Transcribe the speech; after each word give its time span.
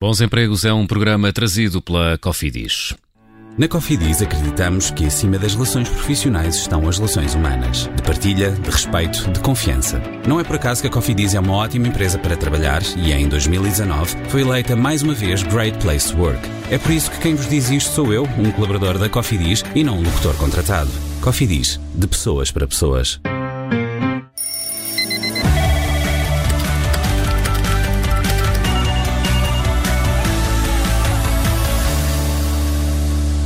Bons 0.00 0.20
Empregos 0.20 0.64
é 0.64 0.72
um 0.72 0.86
programa 0.86 1.32
trazido 1.32 1.82
pela 1.82 2.16
Cofidis. 2.18 2.94
Na 3.58 3.66
Cofidis 3.66 4.22
acreditamos 4.22 4.92
que 4.92 5.04
acima 5.04 5.36
das 5.40 5.54
relações 5.54 5.88
profissionais 5.88 6.54
estão 6.54 6.88
as 6.88 6.98
relações 6.98 7.34
humanas, 7.34 7.90
de 7.96 8.02
partilha, 8.04 8.52
de 8.52 8.70
respeito, 8.70 9.28
de 9.32 9.40
confiança. 9.40 10.00
Não 10.24 10.38
é 10.38 10.44
por 10.44 10.54
acaso 10.54 10.82
que 10.82 10.86
a 10.86 10.90
Cofidis 10.90 11.34
é 11.34 11.40
uma 11.40 11.52
ótima 11.52 11.88
empresa 11.88 12.16
para 12.16 12.36
trabalhar 12.36 12.80
e 12.96 13.12
em 13.12 13.28
2019 13.28 14.16
foi 14.28 14.42
eleita 14.42 14.76
mais 14.76 15.02
uma 15.02 15.14
vez 15.14 15.42
Great 15.42 15.76
Place 15.78 16.12
to 16.12 16.20
Work. 16.20 16.48
É 16.70 16.78
por 16.78 16.92
isso 16.92 17.10
que 17.10 17.18
quem 17.18 17.34
vos 17.34 17.48
diz 17.48 17.68
isto 17.68 17.90
sou 17.90 18.12
eu, 18.12 18.22
um 18.38 18.52
colaborador 18.52 18.98
da 18.98 19.08
Cofidis 19.08 19.64
e 19.74 19.82
não 19.82 19.98
um 19.98 20.02
locutor 20.04 20.36
contratado. 20.36 20.90
Cofidis, 21.20 21.80
de 21.92 22.06
pessoas 22.06 22.52
para 22.52 22.68
pessoas. 22.68 23.20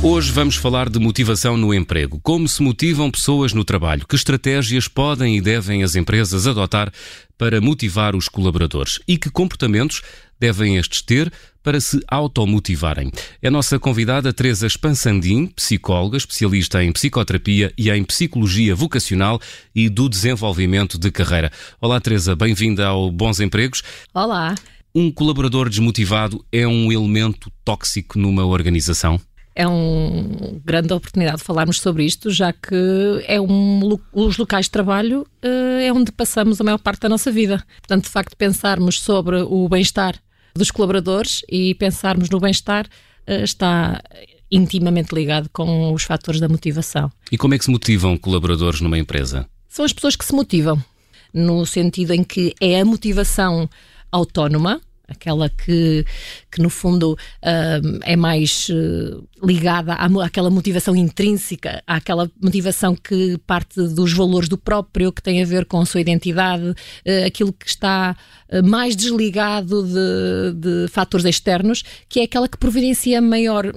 Hoje 0.05 0.33
vamos 0.33 0.57
falar 0.57 0.89
de 0.89 0.99
motivação 0.99 1.55
no 1.55 1.73
emprego. 1.73 2.19
Como 2.21 2.45
se 2.45 2.61
motivam 2.61 3.09
pessoas 3.09 3.53
no 3.53 3.63
trabalho? 3.63 4.05
Que 4.05 4.17
estratégias 4.17 4.85
podem 4.85 5.37
e 5.37 5.41
devem 5.41 5.81
as 5.81 5.95
empresas 5.95 6.45
adotar 6.45 6.91
para 7.37 7.61
motivar 7.61 8.13
os 8.13 8.27
colaboradores? 8.27 8.99
E 9.07 9.17
que 9.17 9.29
comportamentos 9.29 10.01
devem 10.37 10.75
estes 10.75 11.01
ter 11.01 11.31
para 11.63 11.79
se 11.79 12.01
automotivarem? 12.05 13.13
É 13.41 13.47
a 13.47 13.51
nossa 13.51 13.79
convidada 13.79 14.33
Teresa 14.33 14.67
Spansandim, 14.67 15.47
psicóloga, 15.47 16.17
especialista 16.17 16.83
em 16.83 16.91
psicoterapia 16.91 17.71
e 17.77 17.89
em 17.89 18.03
psicologia 18.03 18.75
vocacional 18.75 19.39
e 19.73 19.87
do 19.87 20.09
desenvolvimento 20.09 20.97
de 20.97 21.09
carreira. 21.11 21.49
Olá, 21.79 22.01
Teresa, 22.01 22.35
bem-vinda 22.35 22.87
ao 22.87 23.09
Bons 23.09 23.39
Empregos. 23.39 23.81
Olá. 24.13 24.53
Um 24.93 25.09
colaborador 25.09 25.69
desmotivado 25.69 26.45
é 26.51 26.67
um 26.67 26.91
elemento 26.91 27.49
tóxico 27.63 28.19
numa 28.19 28.45
organização? 28.45 29.17
É 29.55 29.67
uma 29.67 30.59
grande 30.63 30.93
oportunidade 30.93 31.37
de 31.37 31.43
falarmos 31.43 31.79
sobre 31.79 32.05
isto, 32.05 32.31
já 32.31 32.51
que 32.51 33.23
é 33.27 33.39
um, 33.39 33.97
os 34.11 34.37
locais 34.37 34.65
de 34.65 34.71
trabalho 34.71 35.21
uh, 35.43 35.79
é 35.81 35.91
onde 35.91 36.11
passamos 36.11 36.59
a 36.59 36.63
maior 36.63 36.79
parte 36.79 37.01
da 37.01 37.09
nossa 37.09 37.31
vida. 37.31 37.63
Portanto, 37.79 38.05
de 38.05 38.09
facto, 38.09 38.35
pensarmos 38.35 38.99
sobre 38.99 39.41
o 39.41 39.69
bem-estar 39.69 40.15
dos 40.55 40.71
colaboradores 40.71 41.43
e 41.49 41.75
pensarmos 41.75 42.29
no 42.29 42.39
bem-estar 42.39 42.85
uh, 42.85 43.43
está 43.43 44.01
intimamente 44.51 45.13
ligado 45.13 45.49
com 45.51 45.93
os 45.93 46.03
fatores 46.03 46.39
da 46.39 46.47
motivação. 46.47 47.11
E 47.31 47.37
como 47.37 47.53
é 47.53 47.57
que 47.57 47.65
se 47.65 47.71
motivam 47.71 48.17
colaboradores 48.17 48.81
numa 48.81 48.97
empresa? 48.97 49.47
São 49.67 49.83
as 49.83 49.93
pessoas 49.93 50.15
que 50.15 50.25
se 50.25 50.33
motivam, 50.33 50.83
no 51.33 51.65
sentido 51.65 52.13
em 52.13 52.23
que 52.23 52.53
é 52.61 52.79
a 52.79 52.85
motivação 52.85 53.67
autónoma, 54.11 54.79
aquela 55.07 55.49
que, 55.49 56.05
que 56.51 56.61
no 56.61 56.69
fundo 56.69 57.13
uh, 57.13 57.99
é 58.03 58.15
mais 58.15 58.69
uh, 58.69 59.27
ligada 59.43 59.93
à, 59.93 60.05
àquela 60.25 60.49
motivação 60.49 60.95
intrínseca, 60.95 61.83
àquela 61.85 62.29
motivação 62.41 62.95
que 62.95 63.37
parte 63.45 63.81
dos 63.89 64.13
valores 64.13 64.47
do 64.47 64.57
próprio, 64.57 65.11
que 65.11 65.21
tem 65.21 65.41
a 65.41 65.45
ver 65.45 65.65
com 65.65 65.79
a 65.79 65.85
sua 65.85 66.01
identidade, 66.01 66.69
uh, 66.69 67.25
aquilo 67.25 67.51
que 67.51 67.67
está 67.67 68.15
mais 68.65 68.95
desligado 68.95 69.81
de, 69.81 70.53
de 70.53 70.87
fatores 70.87 71.25
externos, 71.25 71.83
que 72.07 72.19
é 72.19 72.23
aquela 72.23 72.47
que 72.47 72.55
providencia 72.55 73.19
maior 73.19 73.73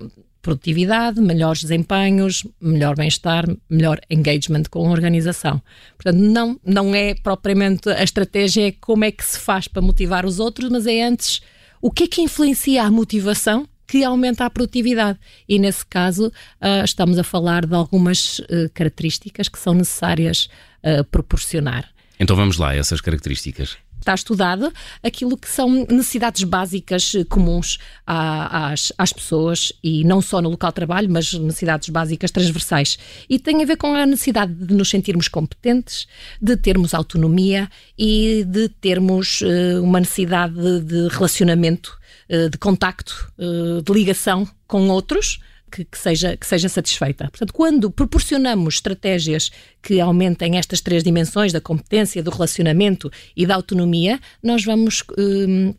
produtividade, 0.47 1.21
melhores 1.21 1.63
desempenhos, 1.63 2.47
melhor 2.61 2.95
bem-estar, 2.95 3.45
melhor 3.69 4.01
engagement 4.09 4.63
com 4.71 4.87
a 4.87 4.91
organização. 4.93 5.61
Portanto, 5.97 6.21
não, 6.21 6.61
não 6.65 6.95
é 6.95 7.15
propriamente 7.15 7.89
a 7.89 8.05
estratégia, 8.05 8.69
é 8.69 8.73
como 8.73 9.05
é 9.05 9.11
que 9.11 9.25
se 9.25 9.41
faz 9.41 9.67
para 9.67 9.83
motivar 9.83 10.25
os 10.25 10.39
outros, 10.39 10.71
mas 10.71 10.87
é 10.87 11.03
antes 11.03 11.41
o 11.83 11.91
que 11.91 12.05
é 12.05 12.07
que 12.07 12.23
influencia 12.23 12.85
a 12.85 12.91
motivação 12.93 13.69
que 13.89 14.05
aumenta 14.05 14.45
a 14.45 14.51
produtividade. 14.51 15.19
E 15.49 15.59
nesse 15.59 15.85
caso, 15.85 16.29
uh, 16.29 16.85
estamos 16.85 17.19
a 17.19 17.25
falar 17.25 17.67
de 17.67 17.75
algumas 17.75 18.39
uh, 18.39 18.71
características 18.73 19.49
que 19.49 19.59
são 19.59 19.75
necessárias 19.75 20.49
uh, 20.85 21.03
proporcionar. 21.11 21.91
Então 22.21 22.37
vamos 22.37 22.57
lá, 22.57 22.75
essas 22.75 23.01
características 23.01 23.77
está 24.07 24.15
estudado 24.15 24.73
aquilo 25.03 25.37
que 25.37 25.49
são 25.49 25.69
necessidades 25.91 26.45
básicas 26.45 27.13
eh, 27.15 27.25
comuns 27.25 27.79
às, 28.07 28.93
às 28.97 29.13
pessoas 29.13 29.73
e 29.83 30.05
não 30.05 30.23
só 30.23 30.41
no 30.41 30.49
local 30.49 30.71
de 30.71 30.77
trabalho, 30.77 31.11
mas 31.11 31.33
necessidades 31.33 31.89
básicas 31.89 32.31
transversais. 32.31 32.97
E 33.29 33.39
tem 33.39 33.63
a 33.63 33.67
ver 33.67 33.77
com 33.77 33.95
a 33.95 34.07
necessidade 34.07 34.55
de 34.55 34.75
nos 34.75 34.89
sentirmos 34.89 35.27
competentes, 35.27 36.07
de 36.41 36.57
termos 36.57 36.95
autonomia 36.95 37.69
e 37.99 38.45
de 38.45 38.69
termos 38.69 39.41
uh, 39.41 39.83
uma 39.83 39.99
necessidade 39.99 40.55
de 40.81 41.09
relacionamento, 41.09 41.99
uh, 42.31 42.49
de 42.49 42.59
contacto, 42.59 43.33
uh, 43.39 43.83
de 43.83 43.93
ligação 43.93 44.49
com 44.69 44.89
outros 44.89 45.41
que, 45.71 45.85
que, 45.85 45.99
seja, 45.99 46.37
que 46.37 46.47
seja 46.47 46.69
satisfeita. 46.69 47.29
Portanto, 47.31 47.53
quando 47.53 47.91
proporcionamos 47.91 48.75
estratégias 48.75 49.51
que 49.83 50.01
aumentem 50.01 50.57
estas 50.59 50.81
três 50.81 51.03
dimensões 51.03 51.53
da 51.53 51.61
competência, 51.61 52.23
do 52.23 52.31
relacionamento 52.31 53.11
e 53.37 53.47
da 53.47 53.55
autonomia, 53.55 54.21
nós 54.43 54.65
vamos. 54.65 55.03
Hum, 55.19 55.75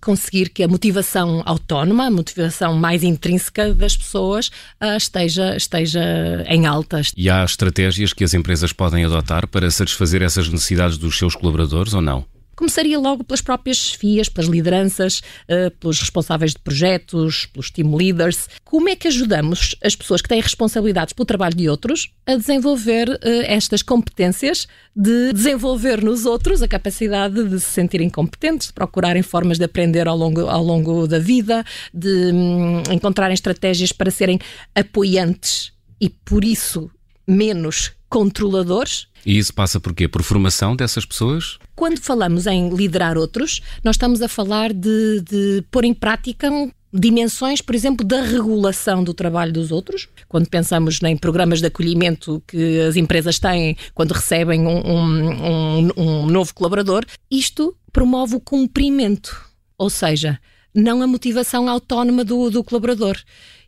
conseguir 0.00 0.50
que 0.50 0.62
a 0.62 0.68
motivação 0.68 1.42
autónoma, 1.44 2.06
a 2.06 2.10
motivação 2.10 2.76
mais 2.76 3.02
intrínseca 3.02 3.74
das 3.74 3.96
pessoas 3.96 4.48
uh, 4.80 4.96
esteja, 4.96 5.56
esteja 5.56 6.00
em 6.46 6.66
altas. 6.66 7.12
E 7.16 7.28
há 7.28 7.44
estratégias 7.44 8.12
que 8.12 8.24
as 8.24 8.34
empresas 8.34 8.72
podem 8.72 9.04
adotar 9.04 9.46
para 9.48 9.70
satisfazer 9.70 10.22
essas 10.22 10.48
necessidades 10.48 10.98
dos 10.98 11.18
seus 11.18 11.34
colaboradores 11.34 11.94
ou 11.94 12.00
não? 12.00 12.24
Começaria 12.58 12.98
logo 12.98 13.22
pelas 13.22 13.40
próprias 13.40 13.76
chefias, 13.76 14.28
pelas 14.28 14.50
lideranças, 14.50 15.20
uh, 15.48 15.70
pelos 15.78 16.00
responsáveis 16.00 16.52
de 16.52 16.58
projetos, 16.58 17.46
pelos 17.46 17.70
team 17.70 17.94
leaders. 17.94 18.48
Como 18.64 18.88
é 18.88 18.96
que 18.96 19.06
ajudamos 19.06 19.76
as 19.82 19.94
pessoas 19.94 20.20
que 20.20 20.28
têm 20.28 20.40
responsabilidades 20.40 21.12
pelo 21.12 21.24
trabalho 21.24 21.54
de 21.54 21.68
outros 21.68 22.12
a 22.26 22.34
desenvolver 22.34 23.08
uh, 23.08 23.18
estas 23.46 23.80
competências 23.80 24.66
de 24.94 25.32
desenvolver 25.32 26.02
nos 26.02 26.26
outros 26.26 26.60
a 26.60 26.66
capacidade 26.66 27.44
de 27.44 27.60
se 27.60 27.70
sentirem 27.70 28.10
competentes, 28.10 28.66
de 28.66 28.72
procurarem 28.72 29.22
formas 29.22 29.56
de 29.56 29.64
aprender 29.64 30.08
ao 30.08 30.16
longo, 30.16 30.48
ao 30.48 30.64
longo 30.64 31.06
da 31.06 31.20
vida, 31.20 31.64
de 31.94 32.32
um, 32.32 32.82
encontrarem 32.90 33.34
estratégias 33.34 33.92
para 33.92 34.10
serem 34.10 34.40
apoiantes 34.74 35.72
e, 36.00 36.08
por 36.08 36.44
isso, 36.44 36.90
menos 37.28 37.92
controladores. 38.08 39.06
E 39.28 39.36
isso 39.36 39.52
passa 39.52 39.78
por 39.78 39.94
quê? 39.94 40.08
Por 40.08 40.22
formação 40.22 40.74
dessas 40.74 41.04
pessoas? 41.04 41.58
Quando 41.76 42.00
falamos 42.00 42.46
em 42.46 42.70
liderar 42.70 43.18
outros, 43.18 43.60
nós 43.84 43.96
estamos 43.96 44.22
a 44.22 44.26
falar 44.26 44.72
de, 44.72 45.20
de 45.20 45.62
pôr 45.70 45.84
em 45.84 45.92
prática 45.92 46.48
dimensões, 46.90 47.60
por 47.60 47.74
exemplo, 47.74 48.06
da 48.06 48.22
regulação 48.22 49.04
do 49.04 49.12
trabalho 49.12 49.52
dos 49.52 49.70
outros. 49.70 50.08
Quando 50.30 50.48
pensamos 50.48 50.98
em 51.02 51.14
programas 51.14 51.60
de 51.60 51.66
acolhimento 51.66 52.42
que 52.46 52.80
as 52.80 52.96
empresas 52.96 53.38
têm 53.38 53.76
quando 53.92 54.12
recebem 54.12 54.66
um, 54.66 54.78
um, 54.78 55.82
um, 55.84 55.90
um 55.98 56.26
novo 56.26 56.54
colaborador, 56.54 57.04
isto 57.30 57.76
promove 57.92 58.34
o 58.34 58.40
cumprimento, 58.40 59.44
ou 59.76 59.90
seja, 59.90 60.40
não 60.74 61.02
a 61.02 61.06
motivação 61.06 61.68
autónoma 61.68 62.24
do, 62.24 62.48
do 62.48 62.64
colaborador. 62.64 63.18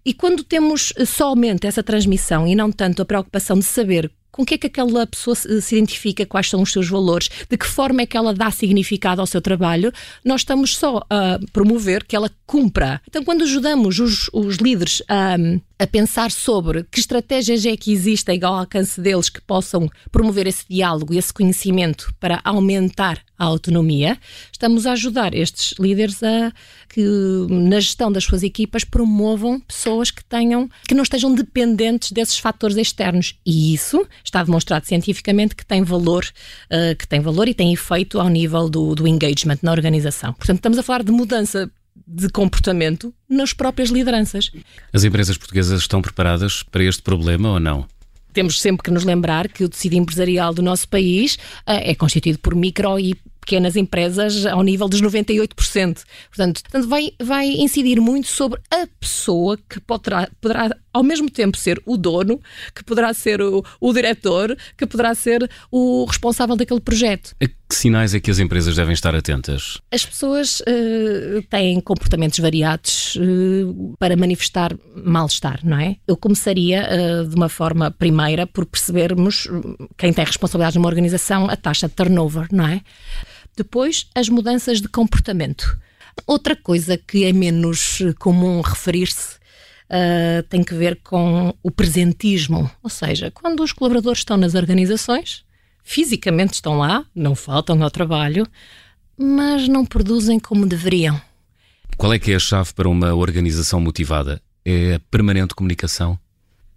E 0.06 0.15
quando 0.15 0.42
temos 0.42 0.94
somente 1.06 1.66
essa 1.66 1.82
transmissão 1.82 2.47
e 2.47 2.54
não 2.54 2.72
tanto 2.72 3.03
a 3.03 3.04
preocupação 3.04 3.59
de 3.59 3.66
saber 3.66 4.10
com 4.30 4.42
o 4.42 4.46
que 4.46 4.54
é 4.54 4.58
que 4.58 4.66
aquela 4.66 5.06
pessoa 5.06 5.34
se 5.34 5.74
identifica, 5.74 6.26
quais 6.26 6.48
são 6.48 6.62
os 6.62 6.72
seus 6.72 6.88
valores, 6.88 7.28
de 7.48 7.56
que 7.56 7.66
forma 7.66 8.02
é 8.02 8.06
que 8.06 8.16
ela 8.16 8.32
dá 8.32 8.50
significado 8.50 9.20
ao 9.20 9.26
seu 9.26 9.41
trabalho, 9.41 9.92
nós 10.24 10.42
estamos 10.42 10.76
só 10.76 11.02
a 11.10 11.38
promover 11.52 12.04
que 12.04 12.16
ela 12.16 12.30
cumpra. 12.46 13.00
Então, 13.08 13.24
quando 13.24 13.42
ajudamos 13.42 13.98
os, 13.98 14.30
os 14.32 14.56
líderes 14.56 15.02
a, 15.08 15.36
a 15.80 15.86
pensar 15.86 16.30
sobre 16.30 16.84
que 16.84 17.00
estratégias 17.00 17.64
é 17.64 17.74
que 17.74 17.91
existem 17.91 18.38
ao 18.44 18.54
alcance 18.54 19.00
deles 19.00 19.30
que 19.30 19.41
possam 19.41 19.88
promover 20.12 20.46
esse 20.46 20.62
diálogo 20.68 21.14
e 21.14 21.16
esse 21.18 21.32
conhecimento 21.32 22.14
para 22.20 22.38
aumentar 22.44 23.18
a 23.38 23.46
autonomia, 23.46 24.18
estamos 24.52 24.86
a 24.86 24.92
ajudar 24.92 25.34
estes 25.34 25.74
líderes 25.78 26.22
a 26.22 26.52
que 26.86 27.02
na 27.48 27.80
gestão 27.80 28.12
das 28.12 28.24
suas 28.24 28.42
equipas 28.42 28.84
promovam 28.84 29.59
pessoas 29.60 30.10
que 30.10 30.22
tenham 30.22 30.68
que 30.86 30.94
não 30.94 31.03
estejam 31.03 31.34
dependentes 31.34 32.12
desses 32.12 32.36
fatores 32.36 32.77
externos 32.77 33.36
e 33.47 33.72
isso 33.72 34.06
está 34.22 34.44
demonstrado 34.44 34.84
cientificamente 34.84 35.56
que 35.56 35.65
tem 35.65 35.82
valor 35.82 36.27
uh, 36.71 36.94
que 36.97 37.09
tem 37.09 37.21
valor 37.21 37.48
e 37.48 37.54
tem 37.54 37.72
efeito 37.72 38.21
ao 38.21 38.28
nível 38.28 38.68
do, 38.68 38.94
do 38.94 39.09
engagement 39.09 39.59
na 39.62 39.72
organização. 39.72 40.34
Portanto, 40.34 40.59
estamos 40.59 40.78
a 40.78 40.82
falar 40.82 41.03
de 41.03 41.10
mudança 41.10 41.71
de 42.12 42.28
comportamento 42.28 43.15
nas 43.28 43.53
próprias 43.53 43.91
lideranças. 43.91 44.51
As 44.92 45.04
empresas 45.04 45.36
portuguesas 45.36 45.80
estão 45.80 46.03
preparadas 46.03 46.62
para 46.65 46.83
este 46.83 47.03
problema 47.03 47.53
ou 47.53 47.60
não? 47.60 47.86
Temos 48.33 48.60
sempre 48.60 48.83
que 48.83 48.91
nos 48.91 49.04
lembrar 49.04 49.48
que 49.48 49.65
o 49.65 49.68
tecido 49.68 49.95
empresarial 49.95 50.53
do 50.53 50.62
nosso 50.62 50.89
país 50.89 51.34
uh, 51.34 51.39
é 51.66 51.95
constituído 51.95 52.39
por 52.39 52.54
micro 52.54 52.98
e 52.98 53.15
pequenas 53.41 53.74
empresas 53.74 54.47
ao 54.47 54.62
nível 54.62 54.89
dos 54.89 55.01
98%. 55.03 56.04
Portanto, 56.28 56.62
portanto 56.62 56.89
vai, 56.89 57.10
vai 57.21 57.47
incidir 57.47 58.01
muito 58.01 58.28
sobre 58.28 58.60
a 58.71 58.86
pessoa 59.01 59.59
que 59.68 59.80
poderá, 59.80 60.28
poderá 60.41 60.77
ao 60.92 61.03
mesmo 61.03 61.28
tempo 61.30 61.56
ser 61.56 61.80
o 61.84 61.97
dono, 61.97 62.41
que 62.74 62.84
poderá 62.84 63.13
ser 63.15 63.41
o, 63.41 63.65
o 63.80 63.92
diretor, 63.92 64.56
que 64.77 64.86
poderá 64.86 65.15
ser 65.15 65.51
o 65.71 66.04
responsável 66.04 66.54
daquele 66.54 66.80
projeto. 66.80 67.34
A 67.42 67.48
Que 67.70 67.76
sinais 67.76 68.12
é 68.14 68.18
que 68.18 68.32
as 68.32 68.40
empresas 68.40 68.74
devem 68.74 68.92
estar 68.92 69.14
atentas? 69.14 69.78
As 69.92 70.04
pessoas 70.04 70.58
uh, 70.58 71.40
têm 71.48 71.80
comportamentos 71.80 72.40
variados 72.40 73.14
uh, 73.14 73.94
para 73.96 74.16
manifestar 74.16 74.76
mal-estar, 75.04 75.60
não 75.62 75.78
é? 75.78 75.96
Eu 76.04 76.16
começaria 76.16 76.82
uh, 76.82 77.28
de 77.28 77.36
uma 77.36 77.48
forma 77.48 77.88
primeira 77.88 78.44
por 78.44 78.66
percebermos 78.66 79.46
quem 79.96 80.12
tem 80.12 80.24
responsabilidade 80.24 80.76
numa 80.76 80.88
organização, 80.88 81.48
a 81.48 81.56
taxa 81.56 81.86
de 81.86 81.94
turnover, 81.94 82.48
não 82.50 82.66
é? 82.66 82.80
Depois, 83.56 84.08
as 84.16 84.28
mudanças 84.28 84.80
de 84.80 84.88
comportamento. 84.88 85.78
Outra 86.26 86.56
coisa 86.56 86.98
que 86.98 87.24
é 87.24 87.32
menos 87.32 88.02
comum 88.18 88.62
referir-se 88.62 89.36
uh, 89.86 90.42
tem 90.48 90.64
que 90.64 90.74
ver 90.74 90.98
com 91.04 91.54
o 91.62 91.70
presentismo, 91.70 92.68
ou 92.82 92.90
seja, 92.90 93.30
quando 93.30 93.62
os 93.62 93.72
colaboradores 93.72 94.18
estão 94.18 94.36
nas 94.36 94.56
organizações, 94.56 95.44
fisicamente 95.82 96.54
estão 96.54 96.78
lá, 96.78 97.04
não 97.15 97.34
faltam 97.34 97.82
ao 97.82 97.91
trabalho, 97.91 98.47
mas 99.16 99.68
não 99.68 99.84
produzem 99.84 100.38
como 100.38 100.66
deveriam. 100.66 101.21
Qual 101.97 102.12
é 102.12 102.18
que 102.18 102.32
é 102.32 102.36
a 102.36 102.38
chave 102.38 102.72
para 102.72 102.88
uma 102.88 103.15
organização 103.15 103.80
motivada? 103.80 104.41
É 104.65 104.94
a 104.94 105.00
permanente 105.10 105.54
comunicação? 105.54 106.18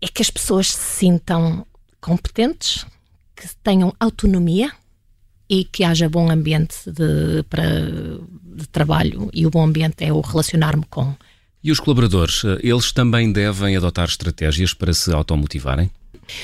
É 0.02 0.08
que 0.08 0.22
as 0.22 0.30
pessoas 0.30 0.68
se 0.68 1.00
sintam 1.00 1.66
competentes, 2.02 2.86
que 3.36 3.48
tenham 3.64 3.94
autonomia 4.00 4.72
e 5.50 5.64
que 5.64 5.84
haja 5.84 6.10
bom 6.10 6.30
ambiente 6.30 6.76
de, 6.86 7.44
para, 7.50 7.64
de 8.44 8.68
trabalho. 8.68 9.30
E 9.34 9.46
o 9.46 9.50
bom 9.50 9.64
ambiente 9.64 10.04
é 10.04 10.12
o 10.12 10.20
relacionar-me 10.20 10.84
com. 10.90 11.16
E 11.64 11.72
os 11.72 11.80
colaboradores, 11.80 12.44
eles 12.62 12.92
também 12.92 13.32
devem 13.32 13.78
adotar 13.78 14.08
estratégias 14.08 14.74
para 14.74 14.94
se 14.94 15.14
automotivarem? 15.14 15.90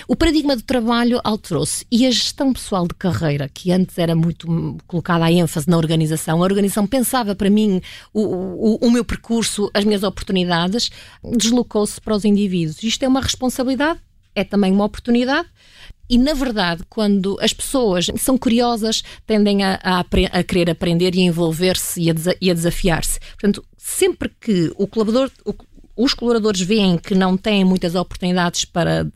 O 0.07 0.15
paradigma 0.15 0.55
do 0.55 0.61
trabalho 0.61 1.19
alterou-se 1.23 1.85
e 1.91 2.05
a 2.05 2.11
gestão 2.11 2.53
pessoal 2.53 2.87
de 2.87 2.93
carreira, 2.93 3.49
que 3.49 3.71
antes 3.71 3.97
era 3.97 4.15
muito 4.15 4.77
colocada 4.87 5.25
a 5.25 5.31
ênfase 5.31 5.69
na 5.69 5.77
organização, 5.77 6.41
a 6.41 6.45
organização 6.45 6.85
pensava 6.87 7.35
para 7.35 7.49
mim 7.49 7.81
o, 8.13 8.21
o, 8.21 8.75
o 8.81 8.91
meu 8.91 9.05
percurso, 9.05 9.69
as 9.73 9.83
minhas 9.83 10.03
oportunidades, 10.03 10.89
deslocou-se 11.37 11.99
para 12.01 12.15
os 12.15 12.25
indivíduos. 12.25 12.83
Isto 12.83 13.03
é 13.03 13.07
uma 13.07 13.21
responsabilidade, 13.21 13.99
é 14.35 14.43
também 14.43 14.71
uma 14.71 14.85
oportunidade 14.85 15.47
e, 16.09 16.17
na 16.17 16.33
verdade, 16.33 16.83
quando 16.89 17.37
as 17.39 17.53
pessoas 17.53 18.07
são 18.17 18.35
curiosas, 18.35 19.03
tendem 19.27 19.63
a, 19.63 19.79
a, 19.83 19.99
a 19.99 20.43
querer 20.43 20.71
aprender 20.71 21.13
e 21.13 21.21
envolver-se 21.21 22.01
e 22.01 22.09
a, 22.09 22.13
a 22.13 22.53
desafiar-se. 22.53 23.19
Portanto, 23.19 23.63
sempre 23.77 24.31
que 24.41 24.73
o 24.75 24.87
colaborador, 24.87 25.29
o, 25.45 25.53
os 25.95 26.15
colaboradores 26.15 26.61
veem 26.61 26.97
que 26.97 27.13
não 27.13 27.37
têm 27.37 27.63
muitas 27.63 27.93
oportunidades 27.93 28.65
para 28.65 29.07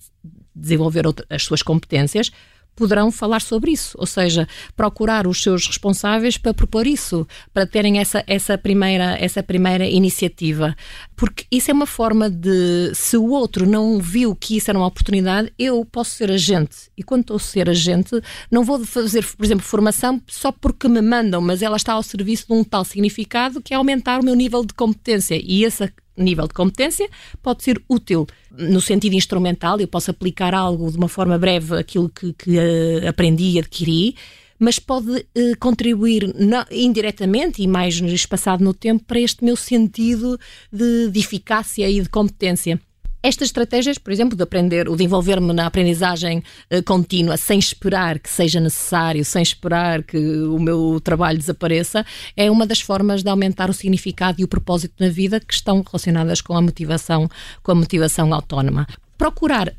desenvolver 0.56 1.04
as 1.30 1.44
suas 1.44 1.62
competências, 1.62 2.32
poderão 2.76 3.12
falar 3.12 3.42
sobre 3.42 3.72
isso, 3.72 3.96
ou 4.00 4.06
seja, 4.06 4.48
procurar 4.76 5.28
os 5.28 5.42
seus 5.42 5.68
responsáveis 5.68 6.38
para 6.38 6.54
propor 6.54 6.88
isso, 6.88 7.28
para 7.54 7.66
terem 7.66 8.00
essa, 8.00 8.24
essa, 8.28 8.58
primeira, 8.58 9.18
essa 9.20 9.44
primeira 9.44 9.86
iniciativa. 9.86 10.76
Porque 11.16 11.46
isso 11.52 11.70
é 11.70 11.74
uma 11.74 11.86
forma 11.86 12.30
de, 12.30 12.92
se 12.94 13.16
o 13.16 13.30
outro 13.30 13.68
não 13.68 14.00
viu 14.00 14.36
que 14.36 14.58
isso 14.58 14.72
era 14.72 14.78
uma 14.78 14.88
oportunidade, 14.88 15.54
eu 15.58 15.86
posso 15.86 16.12
ser 16.12 16.32
agente. 16.32 16.90
E 16.98 17.04
quando 17.04 17.22
estou 17.22 17.38
a 17.38 17.40
ser 17.40 17.70
agente, 17.70 18.20
não 18.50 18.64
vou 18.64 18.84
fazer, 18.86 19.24
por 19.24 19.46
exemplo, 19.46 19.64
formação 19.64 20.22
só 20.28 20.52
porque 20.52 20.88
me 20.88 21.02
mandam, 21.02 21.42
mas 21.42 21.62
ela 21.62 21.78
está 21.78 21.94
ao 21.94 22.04
serviço 22.04 22.48
de 22.48 22.54
um 22.54 22.64
tal 22.64 22.84
significado 22.84 23.62
que 23.62 23.74
é 23.74 23.78
aumentar 23.78 24.20
o 24.20 24.26
meu 24.26 24.36
nível 24.36 24.66
de 24.66 24.74
competência. 24.74 25.40
E 25.44 25.64
essa 25.64 25.92
nível 26.18 26.48
de 26.48 26.54
competência 26.54 27.10
pode 27.42 27.63
ser 27.63 27.81
útil 27.89 28.27
no 28.51 28.80
sentido 28.80 29.15
instrumental, 29.15 29.80
eu 29.80 29.88
posso 29.88 30.12
aplicar 30.12 30.54
algo 30.54 30.92
de 30.92 30.98
uma 30.98 31.10
forma 31.10 31.38
breve, 31.38 31.77
aquilo 31.77 32.10
que, 32.10 32.33
que 32.33 32.57
uh, 32.57 33.07
aprendi 33.07 33.51
e 33.51 33.60
adquiri, 33.60 34.15
mas 34.60 34.80
pode 34.80 35.10
uh, 35.10 35.57
contribuir 35.60 36.33
na, 36.36 36.65
indiretamente 36.71 37.62
e 37.62 37.68
mais 37.68 37.95
espaçado 37.95 38.63
no 38.63 38.74
tempo 38.74 39.04
para 39.06 39.19
este 39.19 39.44
meu 39.44 39.56
sentido 39.56 40.39
de, 40.71 41.10
de 41.10 41.19
eficácia 41.19 41.89
e 41.89 42.00
de 42.01 42.10
competência. 42.10 42.80
Estas 43.25 43.48
estratégias, 43.48 43.98
por 43.98 44.12
exemplo, 44.12 44.36
de 44.36 44.44
aprender, 44.44 44.90
o 44.90 44.98
de 44.98 45.06
envolver-me 45.06 45.54
na 45.54 45.66
aprendizagem 45.66 46.44
uh, 46.70 46.84
contínua, 46.84 47.38
sem 47.38 47.58
esperar 47.58 48.20
que 48.20 48.30
seja 48.30 48.60
necessário, 48.60 49.24
sem 49.24 49.42
esperar 49.42 50.04
que 50.04 50.18
o 50.18 50.60
meu 50.60 51.00
trabalho 51.02 51.38
desapareça, 51.38 52.06
é 52.36 52.52
uma 52.52 52.68
das 52.68 52.81
formas 52.81 53.24
de 53.24 53.30
aumentar 53.30 53.70
o 53.70 53.74
significado 53.74 54.42
e 54.42 54.44
o 54.44 54.48
propósito 54.48 54.96
na 55.00 55.08
vida 55.08 55.40
que 55.40 55.54
estão 55.54 55.81
relacionadas 55.81 56.42
com 56.42 56.58
a 56.58 56.62
motivação, 56.62 57.30
com 57.64 57.72
a 57.72 57.75
motivação 57.75 58.34
autónoma. 58.34 58.86
Procurar 59.18 59.74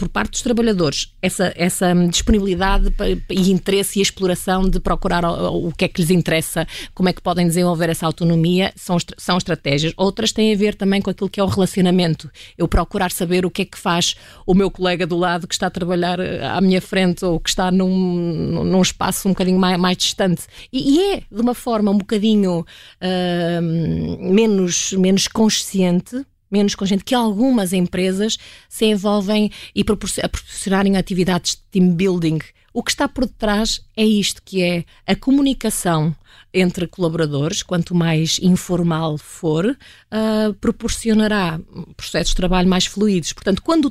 por 0.00 0.08
parte 0.08 0.30
dos 0.30 0.40
trabalhadores 0.40 1.12
essa, 1.20 1.52
essa 1.54 1.94
disponibilidade 2.08 2.90
e 3.28 3.50
interesse 3.50 3.98
e 3.98 4.02
exploração 4.02 4.66
de 4.66 4.80
procurar 4.80 5.22
o, 5.26 5.68
o, 5.68 5.72
que 5.72 5.84
é 5.84 5.88
que 5.88 6.00
lhes 6.00 6.10
interessa, 6.10 6.66
como 6.94 7.10
é 7.10 7.12
que 7.12 7.20
podem 7.20 7.46
desenvolver 7.46 7.90
essa 7.90 8.06
autonomia, 8.06 8.72
são, 8.74 8.96
são 9.18 9.36
estratégias. 9.36 9.92
Outras 9.98 10.32
têm 10.32 10.54
a 10.54 10.56
ver 10.56 10.74
também 10.74 11.02
com 11.02 11.10
aquilo 11.10 11.28
que 11.28 11.38
é 11.38 11.44
o 11.44 11.46
relacionamento. 11.46 12.30
Eu 12.56 12.66
procurar 12.66 13.12
saber 13.12 13.44
o 13.44 13.50
que 13.50 13.60
é 13.60 13.64
que 13.66 13.76
faz 13.76 14.16
o 14.46 14.54
meu 14.54 14.70
colega 14.70 15.06
do 15.06 15.18
lado 15.18 15.46
que 15.46 15.52
está 15.52 15.66
a 15.66 15.70
trabalhar 15.70 16.18
eh, 16.18 16.46
à 16.46 16.62
minha 16.62 16.80
frente 16.80 17.22
ou 17.22 17.38
que 17.38 17.50
está 17.50 17.70
num, 17.70 18.64
num 18.64 18.80
espaço 18.80 19.28
um 19.28 19.32
bocadinho 19.32 19.58
mais, 19.58 19.78
mais 19.78 19.98
distante. 19.98 20.44
E, 20.72 20.96
e, 20.96 21.12
é 21.12 21.16
de 21.30 21.42
uma 21.42 21.54
forma 21.54 21.90
um 21.90 21.98
bocadinho 21.98 22.60
uh, 22.60 24.32
menos, 24.32 24.92
menos 24.92 25.28
consciente 25.28 26.24
menos 26.50 26.74
consciente 26.74 27.04
que 27.04 27.14
algumas 27.14 27.72
empresas 27.72 28.38
se 28.68 28.86
envolvem 28.86 29.50
e 29.74 29.82
a 29.82 30.28
proporcionarem 30.28 30.96
atividades 30.96 31.52
de 31.52 31.62
team 31.70 31.94
building. 31.94 32.38
O 32.72 32.82
que 32.82 32.90
está 32.90 33.08
por 33.08 33.26
detrás 33.26 33.80
é 33.96 34.04
isto, 34.04 34.40
que 34.44 34.62
é 34.62 34.84
a 35.06 35.16
comunicação 35.16 36.14
entre 36.52 36.86
colaboradores, 36.86 37.62
quanto 37.62 37.94
mais 37.94 38.38
informal 38.42 39.18
for, 39.18 39.66
uh, 39.66 40.54
proporcionará 40.60 41.60
processos 41.96 42.30
de 42.30 42.36
trabalho 42.36 42.68
mais 42.68 42.86
fluidos. 42.86 43.32
Portanto, 43.32 43.62
quando, 43.62 43.90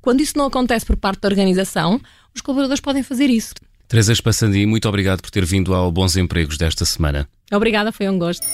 quando 0.00 0.20
isso 0.20 0.36
não 0.36 0.46
acontece 0.46 0.86
por 0.86 0.96
parte 0.96 1.20
da 1.20 1.28
organização, 1.28 2.00
os 2.34 2.40
colaboradores 2.40 2.80
podem 2.80 3.02
fazer 3.02 3.30
isso. 3.30 3.54
Teresa 3.88 4.12
Espassandi, 4.12 4.64
muito 4.66 4.88
obrigado 4.88 5.20
por 5.20 5.30
ter 5.30 5.44
vindo 5.44 5.74
ao 5.74 5.90
Bons 5.90 6.16
Empregos 6.16 6.56
desta 6.56 6.84
semana. 6.84 7.28
Obrigada, 7.52 7.90
foi 7.90 8.08
um 8.08 8.18
gosto. 8.18 8.46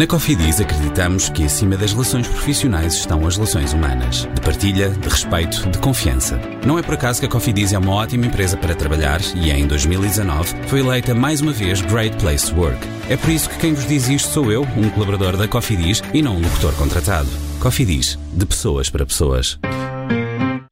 Na 0.00 0.06
Cofidis 0.06 0.58
acreditamos 0.58 1.28
que 1.28 1.44
acima 1.44 1.76
das 1.76 1.92
relações 1.92 2.26
profissionais 2.26 2.94
estão 2.94 3.26
as 3.26 3.36
relações 3.36 3.74
humanas, 3.74 4.26
de 4.34 4.40
partilha, 4.40 4.88
de 4.88 5.06
respeito, 5.06 5.68
de 5.68 5.76
confiança. 5.76 6.40
Não 6.66 6.78
é 6.78 6.82
por 6.82 6.94
acaso 6.94 7.20
que 7.20 7.26
a 7.26 7.28
Cofidis 7.28 7.74
é 7.74 7.78
uma 7.78 7.92
ótima 7.92 8.24
empresa 8.24 8.56
para 8.56 8.74
trabalhar 8.74 9.20
e 9.36 9.50
em 9.50 9.66
2019 9.66 10.54
foi 10.68 10.80
eleita 10.80 11.14
mais 11.14 11.42
uma 11.42 11.52
vez 11.52 11.82
Great 11.82 12.16
Place 12.16 12.50
to 12.50 12.58
Work. 12.58 12.78
É 13.10 13.16
por 13.18 13.28
isso 13.28 13.50
que 13.50 13.58
quem 13.58 13.74
vos 13.74 13.86
diz 13.86 14.08
isto 14.08 14.30
sou 14.30 14.50
eu, 14.50 14.62
um 14.74 14.88
colaborador 14.88 15.36
da 15.36 15.46
Cofidis 15.46 16.02
e 16.14 16.22
não 16.22 16.36
um 16.36 16.40
locutor 16.40 16.72
contratado. 16.76 17.28
Cofidis, 17.60 18.18
de 18.32 18.46
pessoas 18.46 18.88
para 18.88 19.04
pessoas. 19.04 19.58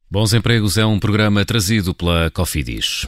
Bons 0.09 0.33
Empregos 0.33 0.75
é 0.75 0.87
um 0.87 0.99
programa 0.99 1.45
trazido 1.45 1.93
pela 1.93 2.31
Cofidis. 2.31 3.07